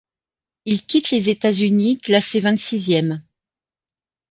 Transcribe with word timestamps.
Il 0.65 0.83
quitte 0.83 1.11
les 1.11 1.29
États-Unis 1.29 1.99
classé 1.99 2.39
vingt-sixième. 2.39 3.21